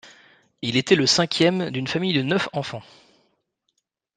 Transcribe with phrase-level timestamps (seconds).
[0.63, 2.81] Il était le cinquième d'une famille de neuf enfants.